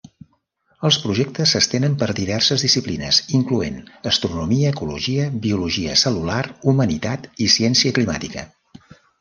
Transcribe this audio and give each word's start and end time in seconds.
Els 0.87 0.95
projectes 1.01 1.51
s'estenen 1.55 1.97
per 2.03 2.07
diverses 2.19 2.63
disciplines 2.67 3.19
incloent 3.41 3.77
astronomia, 4.13 4.73
ecologia, 4.77 5.29
biologia 5.47 6.01
cel·lular, 6.05 6.43
humanitat, 6.73 7.33
i 7.49 7.53
ciència 7.59 7.97
climàtica. 8.01 8.49